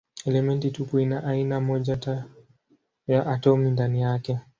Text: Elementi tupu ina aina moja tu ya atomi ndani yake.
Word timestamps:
Elementi 0.25 0.71
tupu 0.71 0.99
ina 0.99 1.23
aina 1.23 1.61
moja 1.61 1.95
tu 1.97 2.23
ya 3.07 3.25
atomi 3.27 3.71
ndani 3.71 4.01
yake. 4.01 4.37